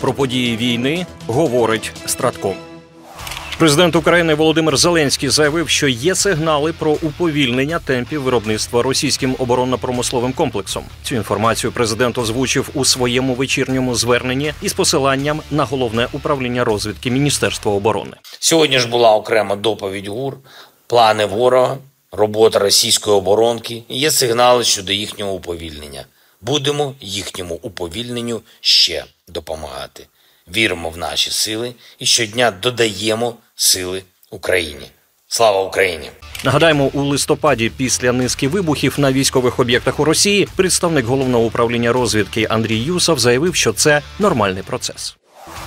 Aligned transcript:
Про 0.00 0.12
події 0.12 0.56
війни 0.56 1.06
говорить 1.26 1.92
Стратком. 2.06 2.54
Президент 3.58 3.96
України 3.96 4.34
Володимир 4.34 4.76
Зеленський 4.76 5.28
заявив, 5.28 5.68
що 5.68 5.88
є 5.88 6.14
сигнали 6.14 6.72
про 6.72 6.90
уповільнення 6.92 7.78
темпів 7.78 8.22
виробництва 8.22 8.82
російським 8.82 9.36
оборонно-промисловим 9.38 10.32
комплексом. 10.32 10.84
Цю 11.02 11.14
інформацію 11.14 11.72
президент 11.72 12.18
озвучив 12.18 12.70
у 12.74 12.84
своєму 12.84 13.34
вечірньому 13.34 13.94
зверненні 13.94 14.52
із 14.62 14.72
посиланням 14.72 15.42
на 15.50 15.64
головне 15.64 16.08
управління 16.12 16.64
розвідки 16.64 17.10
Міністерства 17.10 17.72
оборони. 17.72 18.12
Сьогодні 18.38 18.78
ж 18.78 18.88
була 18.88 19.14
окрема 19.14 19.56
доповідь 19.56 20.08
ГУР, 20.08 20.36
плани 20.86 21.26
ворога, 21.26 21.76
робота 22.12 22.58
російської 22.58 23.16
оборонки. 23.16 23.82
Є 23.88 24.10
сигнали 24.10 24.64
щодо 24.64 24.92
їхнього 24.92 25.32
уповільнення. 25.32 26.04
Будемо 26.40 26.94
їхньому 27.00 27.54
уповільненню 27.62 28.40
ще 28.60 29.04
допомагати. 29.28 30.06
Віримо 30.56 30.90
в 30.90 30.98
наші 30.98 31.30
сили 31.30 31.74
і 31.98 32.06
щодня 32.06 32.50
додаємо 32.50 33.34
сили 33.54 34.02
Україні. 34.30 34.86
Слава 35.28 35.62
Україні! 35.62 36.10
Нагадаємо, 36.44 36.84
у 36.84 37.02
листопаді 37.02 37.70
після 37.76 38.12
низки 38.12 38.48
вибухів 38.48 38.94
на 38.98 39.12
військових 39.12 39.60
об'єктах 39.60 40.00
у 40.00 40.04
Росії 40.04 40.48
представник 40.56 41.06
головного 41.06 41.44
управління 41.44 41.92
розвідки 41.92 42.46
Андрій 42.50 42.78
Юсов 42.78 43.18
заявив, 43.18 43.54
що 43.54 43.72
це 43.72 44.02
нормальний 44.18 44.62
процес. 44.62 45.16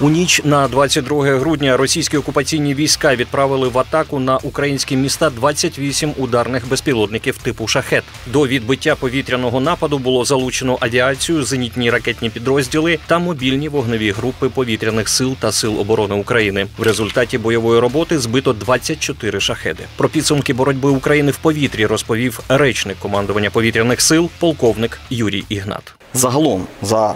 У 0.02 0.10
ніч 0.10 0.42
на 0.44 0.68
22 0.68 1.26
грудня 1.26 1.78
російські 1.78 2.18
окупаційні 2.18 2.74
війська 2.74 3.16
відправили 3.16 3.68
в 3.68 3.80
атаку 3.80 4.20
на 4.20 4.38
українські 4.38 4.96
міста 4.96 5.30
28 5.30 6.14
ударних 6.18 6.68
безпілотників 6.68 7.38
типу 7.38 7.68
шахет. 7.68 8.04
До 8.28 8.48
відбиття 8.48 8.96
повітряного 8.96 9.60
нападу 9.60 9.98
було 9.98 10.26
залучено 10.26 10.78
авіацію, 10.82 11.44
зенітні 11.44 11.90
ракетні 11.90 12.30
підрозділи 12.30 13.00
та 13.08 13.20
мобільні 13.20 13.70
вогневі 13.70 14.12
групи 14.12 14.50
повітряних 14.50 15.10
сил 15.10 15.36
та 15.40 15.52
сил 15.52 15.80
оборони 15.80 16.16
України. 16.16 16.68
В 16.78 16.84
результаті 16.84 17.38
бойової 17.38 17.80
роботи 17.80 18.20
збито 18.20 18.54
24 18.54 19.40
шахеди. 19.40 19.84
Про 19.98 20.10
підсумки 20.10 20.54
боротьби 20.54 20.90
України 20.90 21.32
в 21.32 21.38
повітрі 21.38 21.86
розповів 21.86 22.40
речник 22.50 22.98
командування 23.00 23.50
повітряних 23.50 24.02
сил, 24.02 24.30
полковник 24.40 25.00
Юрій 25.10 25.44
Ігнат. 25.50 25.94
Загалом 26.14 26.68
за 26.82 27.16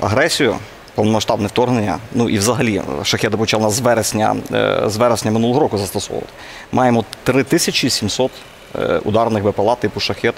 агресію, 0.00 0.56
повномасштабне 0.98 1.46
вторгнення, 1.46 1.98
ну 2.14 2.28
і 2.28 2.38
взагалі 2.38 2.82
шахеди 3.04 3.36
почали 3.36 3.62
нас 3.62 3.72
з 3.72 3.80
вересня, 3.80 4.36
е, 4.52 4.82
з 4.86 4.96
вересня 4.96 5.30
минулого 5.30 5.60
року 5.60 5.78
застосовувати. 5.78 6.32
Маємо 6.72 7.04
3700 7.22 8.30
е, 8.74 9.00
ударних 9.04 9.44
БПЛА 9.44 9.74
типу 9.74 10.00
шахет 10.00 10.34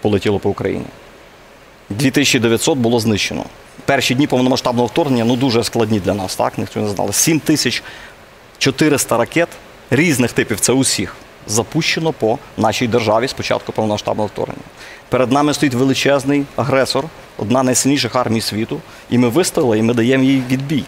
полетіло 0.00 0.38
по 0.38 0.50
Україні. 0.50 0.84
2900 1.90 2.78
було 2.78 3.00
знищено. 3.00 3.44
Перші 3.84 4.14
дні 4.14 4.26
повномасштабного 4.26 4.86
вторгнення 4.86 5.24
ну 5.24 5.36
дуже 5.36 5.64
складні 5.64 6.00
для 6.00 6.14
нас, 6.14 6.36
так? 6.36 6.58
Ніхто 6.58 6.80
не 6.80 6.88
знали. 6.88 7.12
7400 7.12 9.16
ракет 9.16 9.48
різних 9.90 10.32
типів, 10.32 10.60
це 10.60 10.72
усіх, 10.72 11.16
запущено 11.46 12.12
по 12.12 12.38
нашій 12.56 12.88
державі 12.88 13.28
з 13.28 13.32
початку 13.32 13.72
повномасштабного 13.72 14.26
вторгнення. 14.26 14.62
Перед 15.08 15.32
нами 15.32 15.54
стоїть 15.54 15.74
величезний 15.74 16.44
агресор, 16.56 17.04
одна 17.38 17.62
найсильніших 17.62 18.16
армій 18.16 18.40
світу, 18.40 18.80
і 19.10 19.18
ми 19.18 19.28
виставили, 19.28 19.78
і 19.78 19.82
ми 19.82 19.94
даємо 19.94 20.24
їй 20.24 20.42
відбій. 20.50 20.84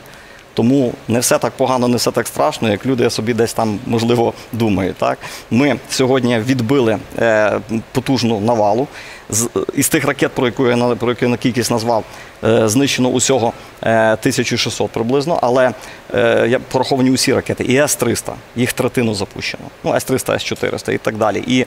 Тому 0.55 0.93
не 1.09 1.19
все 1.21 1.39
так 1.39 1.53
погано, 1.53 1.89
не 1.89 1.97
все 1.97 2.11
так 2.11 2.27
страшно, 2.27 2.71
як 2.71 2.87
люди 2.87 3.11
собі 3.11 3.35
десь 3.35 3.53
там 3.53 3.79
можливо 3.87 4.33
думають. 4.53 4.97
Так 4.97 5.19
ми 5.51 5.77
сьогодні 5.91 6.39
відбили 6.39 6.99
е, 7.19 7.61
потужну 7.93 8.41
навалу. 8.41 8.89
З 9.31 9.49
із 9.75 9.89
тих 9.89 10.05
ракет, 10.05 10.33
про 10.33 10.47
яку 10.47 10.67
я 10.69 10.77
на- 10.77 10.97
про 10.97 11.09
яку 11.09 11.25
я 11.25 11.29
на 11.31 11.37
кількість 11.37 11.71
назвав, 11.71 12.05
е, 12.45 12.69
знищено 12.69 13.09
усього 13.09 13.53
е, 13.83 13.89
1600 14.17 14.91
приблизно. 14.91 15.39
Але 15.43 15.73
е, 16.15 16.47
я 16.49 16.59
пораховані 16.59 17.11
усі 17.11 17.35
ракети, 17.35 17.65
і 17.65 17.77
С-300, 17.77 18.33
їх 18.57 18.73
третину 18.73 19.15
запущено. 19.15 19.65
Ну, 19.85 19.95
С-300, 19.95 20.35
С-400 20.35 20.93
і 20.93 20.99
так 20.99 21.17
далі. 21.17 21.45
І 21.47 21.61
е, 21.61 21.67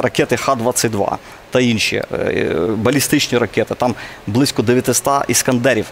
ракети 0.00 0.36
Х-22 0.36 1.12
та 1.50 1.60
інші 1.60 1.96
е, 2.12 2.56
балістичні 2.76 3.38
ракети. 3.38 3.74
Там 3.74 3.94
близько 4.26 4.62
900 4.62 5.08
іскандерів 5.28 5.86
е, 5.86 5.90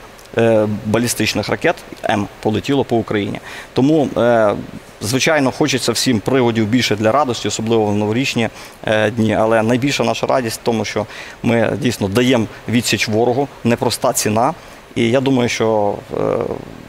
балістичних 0.87 1.49
ракет 1.49 1.77
М 2.05 2.29
полетіло 2.41 2.85
по 2.85 2.97
Україні. 2.97 3.41
Тому, 3.73 4.09
е, 4.17 4.55
звичайно, 5.01 5.51
хочеться 5.51 5.93
всім 5.93 6.21
приводів 6.21 6.67
більше 6.67 6.97
для 6.97 7.13
радості, 7.13 7.49
особливо 7.49 7.85
в 7.85 7.97
новорічні 7.97 8.49
е, 8.85 9.11
дні. 9.11 9.35
Але 9.35 9.63
найбільша 9.63 10.05
наша 10.05 10.27
радість 10.27 10.61
в 10.61 10.65
тому, 10.65 10.85
що 10.85 11.07
ми 11.43 11.73
дійсно 11.81 12.09
даємо 12.09 12.47
відсіч 12.69 13.09
ворогу, 13.09 13.49
непроста 13.65 14.13
ціна. 14.13 14.55
І 14.95 15.11
я 15.11 15.21
думаю, 15.21 15.49
що 15.49 15.95
е, 16.15 16.21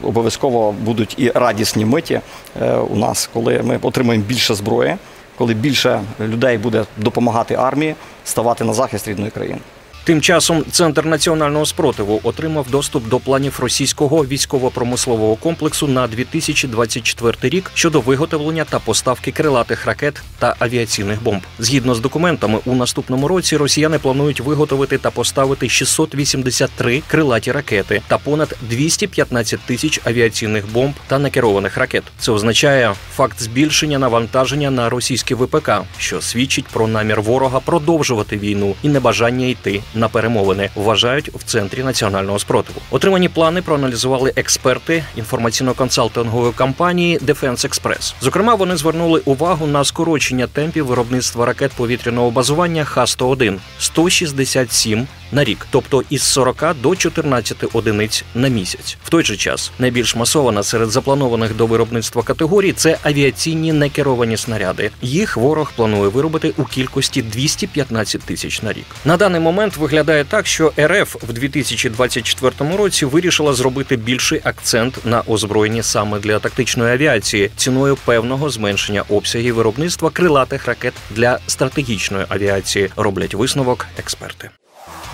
обов'язково 0.02 0.72
будуть 0.72 1.14
і 1.18 1.30
радісні 1.30 1.84
миті 1.84 2.20
е, 2.62 2.74
у 2.74 2.96
нас, 2.96 3.30
коли 3.32 3.62
ми 3.62 3.78
отримаємо 3.82 4.24
більше 4.24 4.54
зброї, 4.54 4.96
коли 5.38 5.54
більше 5.54 6.02
людей 6.20 6.58
буде 6.58 6.84
допомагати 6.96 7.54
армії 7.54 7.94
ставати 8.24 8.64
на 8.64 8.72
захист 8.72 9.08
рідної 9.08 9.30
країни. 9.30 9.60
Тим 10.04 10.20
часом 10.20 10.64
Центр 10.70 11.06
національного 11.06 11.66
спротиву 11.66 12.20
отримав 12.22 12.70
доступ 12.70 13.08
до 13.08 13.18
планів 13.18 13.60
російського 13.60 14.26
військово-промислового 14.26 15.36
комплексу 15.36 15.88
на 15.88 16.06
2024 16.06 17.34
рік 17.42 17.70
щодо 17.74 18.00
виготовлення 18.00 18.64
та 18.64 18.78
поставки 18.78 19.32
крилатих 19.32 19.86
ракет 19.86 20.22
та 20.38 20.56
авіаційних 20.58 21.22
бомб. 21.22 21.42
Згідно 21.58 21.94
з 21.94 22.00
документами, 22.00 22.58
у 22.64 22.74
наступному 22.74 23.28
році 23.28 23.56
росіяни 23.56 23.98
планують 23.98 24.40
виготовити 24.40 24.98
та 24.98 25.10
поставити 25.10 25.68
683 25.68 27.02
крилаті 27.08 27.52
ракети 27.52 28.02
та 28.08 28.18
понад 28.18 28.56
215 28.70 29.60
тисяч 29.60 30.00
авіаційних 30.04 30.72
бомб 30.72 30.94
та 31.06 31.18
накерованих 31.18 31.76
ракет. 31.76 32.02
Це 32.18 32.32
означає 32.32 32.94
факт 33.14 33.42
збільшення 33.42 33.98
навантаження 33.98 34.70
на 34.70 34.88
російське 34.88 35.34
ВПК, 35.34 35.70
що 35.98 36.20
свідчить 36.20 36.66
про 36.66 36.86
намір 36.86 37.20
ворога 37.20 37.60
продовжувати 37.60 38.38
війну 38.38 38.74
і 38.82 38.88
небажання 38.88 39.46
йти 39.46 39.82
на 39.94 40.08
перемовини. 40.08 40.70
Вважають 40.74 41.28
в 41.28 41.44
центрі 41.44 41.82
національного 41.82 42.38
спротиву. 42.38 42.80
Отримані 42.90 43.28
плани 43.28 43.62
проаналізували 43.62 44.32
експерти 44.36 45.04
інформаційно-консалтингової 45.18 46.54
компанії 46.54 47.18
Defense 47.18 47.68
Express. 47.68 48.14
Зокрема, 48.20 48.54
вони 48.54 48.76
звернули 48.76 49.22
увагу 49.24 49.66
на 49.66 49.84
скорочення 49.84 50.46
темпів 50.46 50.86
виробництва 50.86 51.46
ракет 51.46 51.72
повітряного 51.72 52.30
базування 52.30 52.84
Х-101– 52.84 53.58
167 53.78 55.06
на 55.32 55.44
рік, 55.44 55.66
тобто 55.70 56.02
із 56.10 56.22
40 56.22 56.64
до 56.82 56.96
14 56.96 57.64
одиниць 57.72 58.24
на 58.34 58.48
місяць. 58.48 58.96
В 59.04 59.10
той 59.10 59.24
же 59.24 59.36
час 59.36 59.72
найбільш 59.78 60.16
масована 60.16 60.62
серед 60.62 60.90
запланованих 60.90 61.56
до 61.56 61.66
виробництва 61.66 62.22
категорій 62.22 62.72
це 62.72 62.98
авіаційні 63.02 63.72
некеровані 63.72 64.36
снаряди. 64.36 64.90
Їх 65.02 65.36
ворог 65.36 65.72
планує 65.76 66.08
виробити 66.08 66.52
у 66.56 66.64
кількості 66.64 67.22
215 67.22 68.20
тисяч 68.22 68.62
на 68.62 68.72
рік. 68.72 68.86
На 69.04 69.16
даний 69.16 69.40
момент 69.40 69.76
виглядає 69.76 70.24
так, 70.24 70.46
що 70.46 70.72
РФ 70.80 71.16
в 71.28 71.32
2024 71.32 72.76
році 72.76 73.04
вирішила 73.04 73.52
зробити 73.52 73.96
більший 73.96 74.40
акцент 74.44 74.98
на 75.04 75.22
озброєнні 75.26 75.82
саме 75.82 76.18
для 76.18 76.38
тактичної 76.38 76.92
авіації 76.92 77.50
ціною 77.56 77.96
певного 78.04 78.50
зменшення 78.50 79.04
обсягів 79.08 79.54
виробництва 79.54 80.10
крилатих 80.10 80.66
ракет 80.66 80.94
для 81.10 81.38
стратегічної 81.46 82.26
авіації. 82.28 82.90
Роблять 82.96 83.34
висновок 83.34 83.86
експерти. 83.98 84.50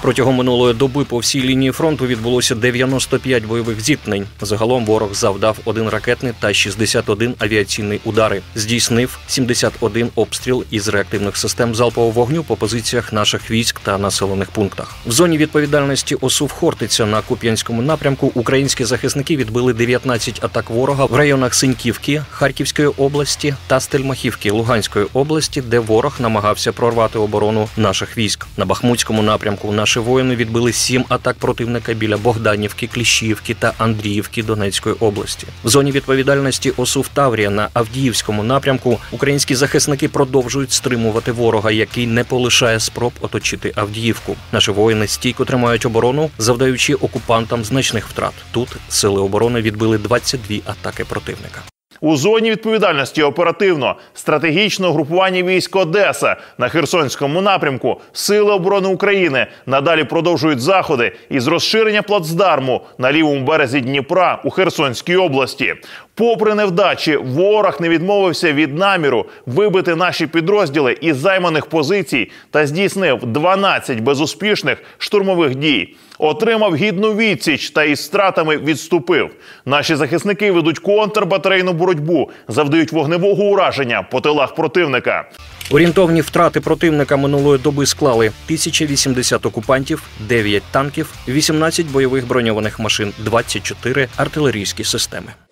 Протягом 0.06 0.34
минулої 0.34 0.74
доби 0.74 1.04
по 1.04 1.18
всій 1.18 1.42
лінії 1.42 1.72
фронту 1.72 2.06
відбулося 2.06 2.54
95 2.54 3.44
бойових 3.44 3.80
зіткнень. 3.80 4.26
Загалом 4.40 4.84
ворог 4.84 5.14
завдав 5.14 5.58
один 5.64 5.88
ракетний 5.88 6.32
та 6.40 6.52
61 6.54 7.34
авіаційний 7.38 8.00
удари. 8.04 8.42
Здійснив 8.54 9.18
71 9.26 10.08
обстріл 10.14 10.64
із 10.70 10.88
реактивних 10.88 11.36
систем 11.36 11.74
залпового 11.74 12.12
вогню 12.12 12.42
по 12.42 12.56
позиціях 12.56 13.12
наших 13.12 13.50
військ 13.50 13.80
та 13.80 13.98
населених 13.98 14.50
пунктах. 14.50 14.96
В 15.06 15.12
зоні 15.12 15.38
відповідальності 15.38 16.14
ОСУВ 16.14 16.52
Хортиця 16.52 17.06
на 17.06 17.20
Куп'янському 17.20 17.82
напрямку 17.82 18.30
українські 18.34 18.84
захисники 18.84 19.36
відбили 19.36 19.72
19 19.72 20.44
атак 20.44 20.70
ворога 20.70 21.04
в 21.04 21.14
районах 21.14 21.54
Синьківки, 21.54 22.22
Харківської 22.30 22.88
області 22.88 23.54
та 23.66 23.80
Стельмахівки 23.80 24.50
Луганської 24.50 25.06
області, 25.12 25.60
де 25.60 25.78
ворог 25.78 26.16
намагався 26.18 26.72
прорвати 26.72 27.18
оборону 27.18 27.68
наших 27.76 28.18
військ. 28.18 28.46
На 28.56 28.64
Бахмутському 28.64 29.22
напрямку 29.22 29.68
наші 29.96 30.08
воїни 30.08 30.36
відбили 30.36 30.72
сім 30.72 31.04
атак 31.08 31.36
противника 31.36 31.94
біля 31.94 32.16
Богданівки, 32.16 32.86
Кліщівки 32.86 33.54
та 33.54 33.72
Андріївки 33.78 34.42
Донецької 34.42 34.94
області. 35.00 35.46
В 35.64 35.68
зоні 35.68 35.92
відповідальності 35.92 36.72
ОСУВ 36.76 37.08
Таврія 37.08 37.50
на 37.50 37.68
Авдіївському 37.72 38.42
напрямку 38.42 38.98
українські 39.10 39.54
захисники 39.54 40.08
продовжують 40.08 40.72
стримувати 40.72 41.32
ворога, 41.32 41.70
який 41.70 42.06
не 42.06 42.24
полишає 42.24 42.80
спроб 42.80 43.12
оточити 43.20 43.72
Авдіївку. 43.76 44.36
Наші 44.52 44.70
воїни 44.70 45.06
стійко 45.06 45.44
тримають 45.44 45.86
оборону, 45.86 46.30
завдаючи 46.38 46.94
окупантам 46.94 47.64
значних 47.64 48.08
втрат. 48.08 48.34
Тут 48.50 48.68
сили 48.88 49.20
оборони 49.20 49.60
відбили 49.60 49.98
22 49.98 50.56
атаки 50.66 51.04
противника. 51.04 51.75
У 52.00 52.16
зоні 52.16 52.50
відповідальності 52.50 53.22
оперативно. 53.22 53.96
Стратегічного 54.14 54.92
групування 54.92 55.42
військ 55.42 55.76
Одеса 55.76 56.36
на 56.58 56.68
Херсонському 56.68 57.40
напрямку. 57.40 58.00
Сили 58.12 58.52
оборони 58.52 58.88
України. 58.88 59.46
Надалі 59.66 60.04
продовжують 60.04 60.60
заходи 60.60 61.12
із 61.28 61.46
розширення 61.46 62.02
плацдарму 62.02 62.80
на 62.98 63.12
лівому 63.12 63.44
березі 63.44 63.80
Дніпра 63.80 64.40
у 64.44 64.50
Херсонській 64.50 65.16
області. 65.16 65.74
Попри 66.16 66.54
невдачі, 66.54 67.16
ворог 67.16 67.76
не 67.80 67.88
відмовився 67.88 68.52
від 68.52 68.78
наміру 68.78 69.26
вибити 69.46 69.94
наші 69.94 70.26
підрозділи 70.26 70.96
із 71.00 71.16
займаних 71.16 71.66
позицій 71.66 72.30
та 72.50 72.66
здійснив 72.66 73.26
12 73.26 74.00
безуспішних 74.00 74.78
штурмових 74.98 75.54
дій. 75.54 75.96
Отримав 76.18 76.76
гідну 76.76 77.14
відсіч 77.14 77.70
та 77.70 77.84
із 77.84 78.04
стратами 78.04 78.56
відступив. 78.56 79.30
Наші 79.64 79.94
захисники 79.94 80.52
ведуть 80.52 80.78
контрбатарейну 80.78 81.72
боротьбу, 81.72 82.30
завдають 82.48 82.92
вогневого 82.92 83.44
ураження 83.44 84.02
по 84.02 84.20
тилах 84.20 84.54
противника. 84.54 85.28
Орієнтовні 85.70 86.20
втрати 86.20 86.60
противника 86.60 87.16
минулої 87.16 87.58
доби 87.58 87.86
склали 87.86 88.26
1080 88.26 89.46
окупантів, 89.46 90.02
9 90.28 90.62
танків, 90.70 91.12
18 91.28 91.86
бойових 91.86 92.26
броньованих 92.26 92.78
машин, 92.78 93.12
24 93.24 94.08
артилерійські 94.16 94.84
системи. 94.84 95.45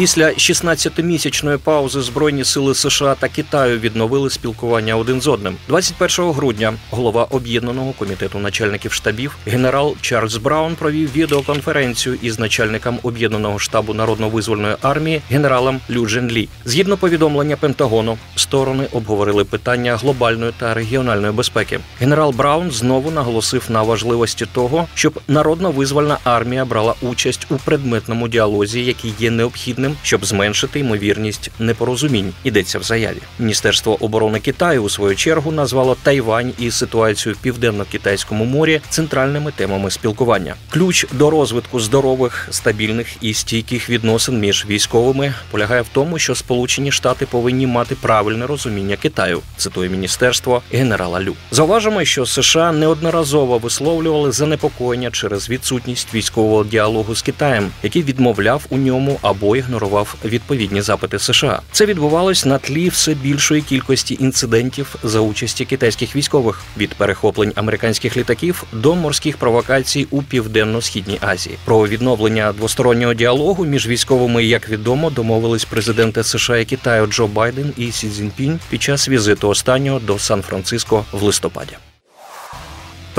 Після 0.00 0.28
16-місячної 0.28 1.56
паузи 1.56 2.02
Збройні 2.02 2.44
сили 2.44 2.74
США 2.74 3.14
та 3.14 3.28
Китаю 3.28 3.78
відновили 3.78 4.30
спілкування 4.30 4.96
один 4.96 5.20
з 5.20 5.28
одним. 5.28 5.56
21 5.68 6.32
грудня 6.32 6.74
голова 6.90 7.24
об'єднаного 7.24 7.92
комітету 7.92 8.38
начальників 8.38 8.92
штабів 8.92 9.36
генерал 9.46 9.96
Чарльз 10.00 10.36
Браун 10.36 10.74
провів 10.74 11.12
відеоконференцію 11.12 12.18
із 12.22 12.38
начальником 12.38 12.98
об'єднаного 13.02 13.58
штабу 13.58 13.94
народно-визвольної 13.94 14.76
армії 14.82 15.22
генералом 15.30 15.80
Лю 15.90 16.06
Джен 16.06 16.30
Лі. 16.30 16.48
Згідно 16.64 16.96
повідомлення 16.96 17.56
Пентагону, 17.56 18.18
сторони 18.36 18.86
обговорили 18.92 19.44
питання 19.44 19.96
глобальної 19.96 20.52
та 20.58 20.74
регіональної 20.74 21.32
безпеки. 21.32 21.80
Генерал 21.98 22.30
Браун 22.30 22.70
знову 22.70 23.10
наголосив 23.10 23.62
на 23.68 23.82
важливості 23.82 24.46
того, 24.52 24.86
щоб 24.94 25.20
народно-визвольна 25.28 26.18
армія 26.24 26.64
брала 26.64 26.94
участь 27.02 27.46
у 27.50 27.56
предметному 27.56 28.28
діалозі, 28.28 28.84
який 28.84 29.14
є 29.18 29.30
необхідним, 29.30 29.89
щоб 30.02 30.24
зменшити 30.24 30.80
ймовірність 30.80 31.50
непорозумінь. 31.58 32.32
Йдеться 32.44 32.78
в 32.78 32.82
заяві. 32.82 33.18
Міністерство 33.38 34.04
оборони 34.04 34.40
Китаю 34.40 34.82
у 34.82 34.88
свою 34.88 35.16
чергу 35.16 35.52
назвало 35.52 35.96
Тайвань 36.02 36.52
і 36.58 36.70
ситуацію 36.70 37.34
в 37.34 37.38
південно-китайському 37.38 38.44
морі 38.44 38.80
центральними 38.88 39.52
темами 39.56 39.90
спілкування. 39.90 40.54
Ключ 40.70 41.06
до 41.12 41.30
розвитку 41.30 41.80
здорових, 41.80 42.48
стабільних 42.50 43.06
і 43.20 43.34
стійких 43.34 43.90
відносин 43.90 44.40
між 44.40 44.66
військовими 44.68 45.34
полягає 45.50 45.82
в 45.82 45.88
тому, 45.92 46.18
що 46.18 46.34
Сполучені 46.34 46.92
Штати 46.92 47.26
повинні 47.26 47.66
мати 47.66 47.94
правильне 47.94 48.46
розуміння 48.46 48.96
Китаю. 48.96 49.40
Цитує 49.56 49.88
міністерство 49.88 50.62
генерала 50.72 51.22
Лю. 51.22 51.34
Зауважимо, 51.50 52.04
що 52.04 52.26
США 52.26 52.72
неодноразово 52.72 53.58
висловлювали 53.58 54.32
занепокоєння 54.32 55.10
через 55.10 55.50
відсутність 55.50 56.14
військового 56.14 56.64
діалогу 56.64 57.14
з 57.14 57.22
Китаєм, 57.22 57.70
який 57.82 58.02
відмовляв 58.02 58.66
у 58.70 58.76
ньому 58.76 59.18
або 59.22 59.56
ігнорував 59.70 60.14
відповідні 60.24 60.82
запити 60.82 61.18
США. 61.18 61.60
Це 61.72 61.86
відбувалось 61.86 62.44
на 62.44 62.58
тлі 62.58 62.88
все 62.88 63.14
більшої 63.14 63.62
кількості 63.62 64.16
інцидентів 64.20 64.96
за 65.02 65.20
участі 65.20 65.64
китайських 65.64 66.16
військових 66.16 66.62
від 66.76 66.94
перехоплень 66.94 67.52
американських 67.54 68.16
літаків 68.16 68.64
до 68.72 68.94
морських 68.94 69.36
провокацій 69.36 70.06
у 70.10 70.22
південно-східній 70.22 71.18
Азії. 71.20 71.56
Про 71.64 71.88
відновлення 71.88 72.52
двостороннього 72.52 73.14
діалогу 73.14 73.64
між 73.64 73.88
військовими, 73.88 74.44
як 74.44 74.68
відомо, 74.68 75.10
домовились 75.10 75.64
президенти 75.64 76.24
США 76.24 76.56
і 76.56 76.64
Китаю 76.64 77.06
Джо 77.06 77.26
Байден 77.26 77.72
і 77.76 77.92
Сі 77.92 78.08
Цзіньпінь 78.08 78.60
під 78.70 78.82
час 78.82 79.08
візиту 79.08 79.48
останнього 79.48 79.98
до 79.98 80.18
Сан-Франциско 80.18 81.04
в 81.12 81.22
листопаді. 81.22 81.89